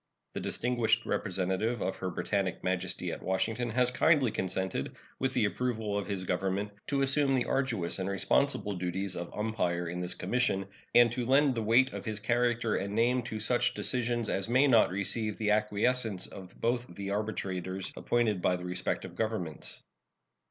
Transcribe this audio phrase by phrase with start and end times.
[0.33, 5.95] The distinguished representative of Her Britannic Majesty at Washington has kindly consented, with the approval
[5.95, 10.65] of his Government, to assume the arduous and responsible duties of umpire in this commission,
[10.95, 14.65] and to lend the weight of his character and name to such decisions as may
[14.65, 19.83] not receive the acquiescence of both the arbitrators appointed by the respective Governments.